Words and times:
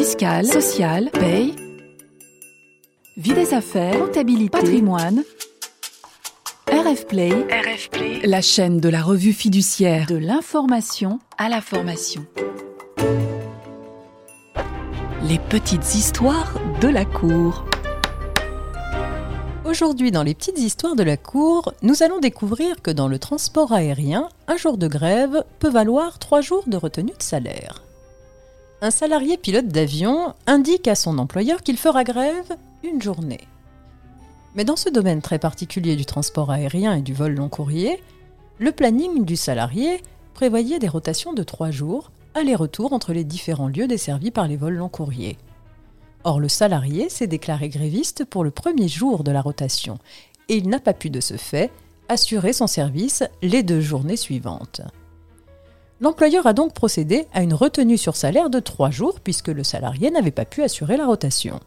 fiscale, 0.00 0.46
sociale, 0.46 1.10
paye, 1.12 1.54
vie 3.18 3.34
des 3.34 3.52
affaires, 3.52 3.98
comptabilité, 3.98 4.48
patrimoine. 4.48 5.24
RF 6.72 7.06
Play, 7.06 7.28
RF 7.30 7.90
Play, 7.90 8.20
la 8.24 8.40
chaîne 8.40 8.80
de 8.80 8.88
la 8.88 9.02
revue 9.02 9.34
fiduciaire, 9.34 10.06
de 10.06 10.16
l'information 10.16 11.18
à 11.36 11.50
la 11.50 11.60
formation. 11.60 12.24
Les 15.28 15.38
petites 15.38 15.94
histoires 15.94 16.54
de 16.80 16.88
la 16.88 17.04
cour. 17.04 17.66
Aujourd'hui, 19.66 20.10
dans 20.10 20.22
les 20.22 20.34
petites 20.34 20.60
histoires 20.60 20.96
de 20.96 21.02
la 21.02 21.18
cour, 21.18 21.74
nous 21.82 22.02
allons 22.02 22.20
découvrir 22.20 22.80
que 22.80 22.90
dans 22.90 23.06
le 23.06 23.18
transport 23.18 23.74
aérien, 23.74 24.30
un 24.48 24.56
jour 24.56 24.78
de 24.78 24.88
grève 24.88 25.44
peut 25.58 25.68
valoir 25.68 26.18
trois 26.18 26.40
jours 26.40 26.64
de 26.68 26.78
retenue 26.78 27.12
de 27.18 27.22
salaire. 27.22 27.82
Un 28.82 28.90
salarié 28.90 29.36
pilote 29.36 29.68
d'avion 29.68 30.32
indique 30.46 30.88
à 30.88 30.94
son 30.94 31.18
employeur 31.18 31.62
qu'il 31.62 31.76
fera 31.76 32.02
grève 32.02 32.56
une 32.82 33.02
journée. 33.02 33.46
Mais 34.54 34.64
dans 34.64 34.76
ce 34.76 34.88
domaine 34.88 35.20
très 35.20 35.38
particulier 35.38 35.96
du 35.96 36.06
transport 36.06 36.50
aérien 36.50 36.94
et 36.94 37.02
du 37.02 37.12
vol 37.12 37.34
long 37.34 37.50
courrier, 37.50 38.02
le 38.58 38.72
planning 38.72 39.26
du 39.26 39.36
salarié 39.36 40.02
prévoyait 40.32 40.78
des 40.78 40.88
rotations 40.88 41.34
de 41.34 41.42
trois 41.42 41.70
jours, 41.70 42.10
aller-retour 42.34 42.94
entre 42.94 43.12
les 43.12 43.24
différents 43.24 43.68
lieux 43.68 43.86
desservis 43.86 44.30
par 44.30 44.48
les 44.48 44.56
vols 44.56 44.76
long 44.76 44.88
courriers. 44.88 45.36
Or, 46.24 46.40
le 46.40 46.48
salarié 46.48 47.10
s'est 47.10 47.26
déclaré 47.26 47.68
gréviste 47.68 48.24
pour 48.24 48.44
le 48.44 48.50
premier 48.50 48.88
jour 48.88 49.24
de 49.24 49.30
la 49.30 49.42
rotation 49.42 49.98
et 50.48 50.56
il 50.56 50.70
n'a 50.70 50.80
pas 50.80 50.94
pu 50.94 51.10
de 51.10 51.20
ce 51.20 51.36
fait 51.36 51.70
assurer 52.08 52.54
son 52.54 52.66
service 52.66 53.24
les 53.42 53.62
deux 53.62 53.82
journées 53.82 54.16
suivantes. 54.16 54.80
L'employeur 56.00 56.46
a 56.46 56.54
donc 56.54 56.72
procédé 56.72 57.26
à 57.34 57.42
une 57.42 57.52
retenue 57.52 57.98
sur 57.98 58.16
salaire 58.16 58.48
de 58.48 58.58
trois 58.58 58.90
jours 58.90 59.20
puisque 59.20 59.48
le 59.48 59.62
salarié 59.62 60.10
n'avait 60.10 60.30
pas 60.30 60.46
pu 60.46 60.62
assurer 60.62 60.96
la 60.96 61.06
rotation. 61.06 61.60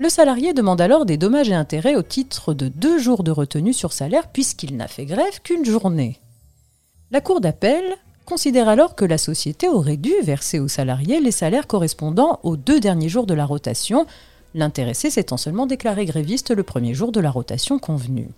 Le 0.00 0.08
salarié 0.08 0.52
demande 0.52 0.80
alors 0.80 1.06
des 1.06 1.16
dommages 1.16 1.50
et 1.50 1.54
intérêts 1.54 1.94
au 1.94 2.02
titre 2.02 2.54
de 2.54 2.68
deux 2.68 2.98
jours 2.98 3.22
de 3.22 3.30
retenue 3.30 3.72
sur 3.72 3.92
salaire 3.92 4.28
puisqu'il 4.28 4.76
n'a 4.76 4.88
fait 4.88 5.04
grève 5.04 5.40
qu'une 5.44 5.64
journée. 5.64 6.18
La 7.12 7.20
Cour 7.20 7.40
d'appel 7.40 7.84
considère 8.24 8.68
alors 8.68 8.94
que 8.96 9.04
la 9.04 9.18
société 9.18 9.68
aurait 9.68 9.96
dû 9.96 10.12
verser 10.22 10.58
au 10.58 10.68
salarié 10.68 11.20
les 11.20 11.32
salaires 11.32 11.66
correspondant 11.66 12.40
aux 12.42 12.56
deux 12.56 12.80
derniers 12.80 13.08
jours 13.08 13.26
de 13.26 13.34
la 13.34 13.44
rotation, 13.44 14.06
l'intéressé 14.54 15.10
s'étant 15.10 15.36
seulement 15.36 15.66
déclaré 15.66 16.04
gréviste 16.04 16.50
le 16.50 16.62
premier 16.62 16.94
jour 16.94 17.12
de 17.12 17.20
la 17.20 17.30
rotation 17.30 17.78
convenue. 17.78 18.28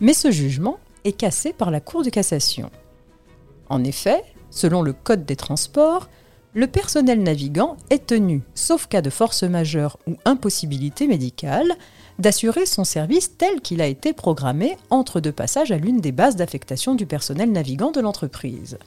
Mais 0.00 0.14
ce 0.14 0.30
jugement 0.30 0.78
est 1.04 1.12
cassé 1.12 1.52
par 1.52 1.70
la 1.70 1.80
Cour 1.80 2.02
de 2.02 2.10
cassation. 2.10 2.70
En 3.70 3.84
effet, 3.84 4.22
selon 4.50 4.82
le 4.82 4.92
Code 4.92 5.24
des 5.24 5.36
transports, 5.36 6.08
le 6.52 6.66
personnel 6.66 7.22
navigant 7.22 7.76
est 7.90 8.08
tenu, 8.08 8.42
sauf 8.54 8.88
cas 8.88 9.00
de 9.00 9.10
force 9.10 9.44
majeure 9.44 9.96
ou 10.08 10.16
impossibilité 10.24 11.06
médicale, 11.06 11.76
d'assurer 12.18 12.66
son 12.66 12.82
service 12.82 13.38
tel 13.38 13.60
qu'il 13.60 13.80
a 13.80 13.86
été 13.86 14.12
programmé 14.12 14.76
entre 14.90 15.20
deux 15.20 15.32
passages 15.32 15.70
à 15.70 15.78
l'une 15.78 16.00
des 16.00 16.10
bases 16.10 16.34
d'affectation 16.34 16.96
du 16.96 17.06
personnel 17.06 17.52
navigant 17.52 17.92
de 17.92 18.00
l'entreprise. 18.00 18.78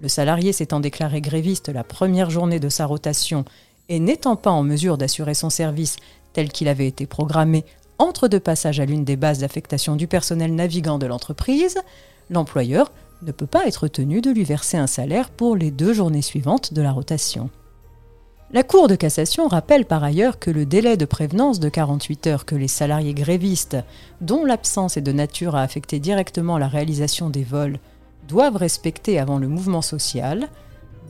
Le 0.00 0.08
salarié 0.08 0.52
s'étant 0.52 0.80
déclaré 0.80 1.20
gréviste 1.20 1.68
la 1.68 1.84
première 1.84 2.30
journée 2.30 2.60
de 2.60 2.68
sa 2.68 2.86
rotation 2.86 3.44
et 3.88 3.98
n'étant 3.98 4.36
pas 4.36 4.52
en 4.52 4.62
mesure 4.62 4.96
d'assurer 4.96 5.34
son 5.34 5.50
service 5.50 5.96
tel 6.32 6.50
qu'il 6.52 6.68
avait 6.68 6.86
été 6.86 7.06
programmé 7.06 7.64
entre 7.98 8.28
deux 8.28 8.40
passages 8.40 8.78
à 8.78 8.86
l'une 8.86 9.04
des 9.04 9.16
bases 9.16 9.40
d'affectation 9.40 9.96
du 9.96 10.06
personnel 10.06 10.54
navigant 10.54 10.98
de 10.98 11.06
l'entreprise, 11.06 11.78
l'employeur 12.30 12.92
ne 13.22 13.32
peut 13.32 13.46
pas 13.46 13.66
être 13.66 13.88
tenu 13.88 14.20
de 14.20 14.30
lui 14.30 14.44
verser 14.44 14.76
un 14.76 14.86
salaire 14.86 15.30
pour 15.30 15.56
les 15.56 15.70
deux 15.70 15.92
journées 15.92 16.22
suivantes 16.22 16.72
de 16.72 16.82
la 16.82 16.92
rotation. 16.92 17.50
La 18.52 18.64
Cour 18.64 18.88
de 18.88 18.96
cassation 18.96 19.46
rappelle 19.46 19.84
par 19.84 20.02
ailleurs 20.02 20.40
que 20.40 20.50
le 20.50 20.66
délai 20.66 20.96
de 20.96 21.04
prévenance 21.04 21.60
de 21.60 21.68
48 21.68 22.26
heures 22.26 22.44
que 22.44 22.56
les 22.56 22.66
salariés 22.66 23.14
grévistes, 23.14 23.76
dont 24.20 24.44
l'absence 24.44 24.96
est 24.96 25.02
de 25.02 25.12
nature 25.12 25.54
à 25.54 25.62
affecter 25.62 26.00
directement 26.00 26.58
la 26.58 26.66
réalisation 26.66 27.30
des 27.30 27.44
vols, 27.44 27.78
doivent 28.26 28.56
respecter 28.56 29.20
avant 29.20 29.38
le 29.38 29.46
mouvement 29.46 29.82
social, 29.82 30.48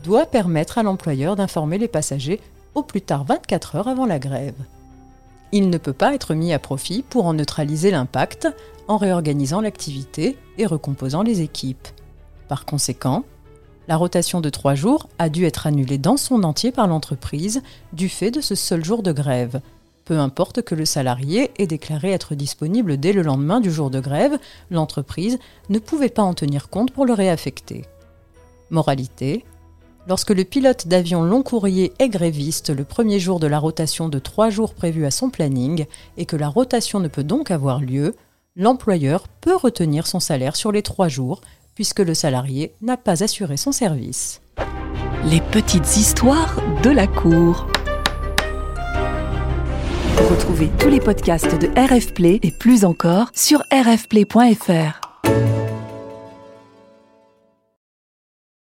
doit 0.05 0.27
permettre 0.27 0.77
à 0.77 0.83
l'employeur 0.83 1.35
d'informer 1.35 1.79
les 1.79 1.89
passagers 1.89 2.41
au 2.75 2.83
plus 2.83 3.01
tard 3.01 3.25
24 3.25 3.77
heures 3.77 3.89
avant 3.89 4.07
la 4.07 4.19
grève. 4.19 4.55
Il 5.53 5.71
ne 5.71 5.79
peut 5.79 5.93
pas 5.93 6.15
être 6.15 6.35
mis 6.35 6.53
à 6.53 6.59
profit 6.59 7.03
pour 7.03 7.27
en 7.27 7.35
neutraliser 7.35 7.91
l'impact 7.91 8.49
en 8.87 8.99
réorganisant 8.99 9.61
l'activité 9.61 10.37
et 10.59 10.67
recomposant 10.67 11.23
les 11.23 11.41
équipes. 11.41 11.89
Par 12.51 12.65
conséquent, 12.65 13.23
la 13.87 13.97
rotation 13.97 14.41
de 14.41 14.51
trois 14.51 14.75
jours 14.75 15.09
a 15.21 15.29
dû 15.29 15.45
être 15.45 15.69
annulée 15.69 15.99
dans 15.99 16.17
son 16.17 16.43
entier 16.43 16.73
par 16.73 16.89
l'entreprise 16.89 17.63
du 17.93 18.09
fait 18.09 18.33
de 18.33 18.41
ce 18.41 18.57
seul 18.57 18.85
jour 18.85 19.05
de 19.05 19.13
grève. 19.13 19.61
Peu 20.05 20.19
importe 20.19 20.63
que 20.63 20.75
le 20.75 20.85
salarié 20.85 21.53
ait 21.59 21.69
déclaré 21.69 22.11
être 22.11 22.35
disponible 22.35 22.97
dès 22.97 23.13
le 23.13 23.23
lendemain 23.23 23.61
du 23.61 23.71
jour 23.71 23.89
de 23.89 24.01
grève, 24.01 24.37
l'entreprise 24.73 25.39
ne 25.69 25.79
pouvait 25.79 26.09
pas 26.09 26.25
en 26.25 26.35
tenir 26.35 26.71
compte 26.71 26.91
pour 26.91 27.07
le 27.07 27.13
réaffecter. 27.13 27.85
Moralité 28.71 29.45
Lorsque 30.09 30.31
le 30.31 30.43
pilote 30.43 30.89
d'avion 30.89 31.23
long 31.23 31.45
courrier 31.45 31.93
est 32.01 32.09
gréviste 32.09 32.71
le 32.71 32.83
premier 32.83 33.21
jour 33.21 33.39
de 33.39 33.47
la 33.47 33.61
rotation 33.61 34.09
de 34.09 34.19
trois 34.19 34.51
jours 34.51 34.75
prévue 34.75 35.07
à 35.07 35.13
son 35.13 35.31
planning 35.31 35.87
et 36.17 36.27
que 36.27 36.35
la 36.35 36.49
rotation 36.49 36.99
ne 36.99 37.07
peut 37.07 37.23
donc 37.23 37.53
avoir 37.53 37.79
lieu, 37.79 38.17
l'employeur 38.57 39.29
peut 39.41 39.55
retenir 39.55 40.09
son 40.09 40.19
salaire 40.19 40.57
sur 40.57 40.73
les 40.73 40.83
trois 40.83 41.07
jours 41.07 41.43
puisque 41.81 42.01
le 42.01 42.13
salarié 42.13 42.75
n'a 42.83 42.99
pas 42.99 43.25
assuré 43.25 43.57
son 43.57 43.73
service. 43.73 44.43
Les 45.25 45.41
petites 45.41 45.97
histoires 45.97 46.57
de 46.83 46.91
la 46.91 47.07
cour. 47.07 47.69
Retrouvez 50.29 50.69
tous 50.79 50.91
les 50.91 51.01
podcasts 51.01 51.59
de 51.59 51.69
RF 51.69 52.13
Play 52.13 52.39
et 52.43 52.51
plus 52.51 52.85
encore 52.85 53.31
sur 53.35 53.63
rfplay.fr. 53.73 55.10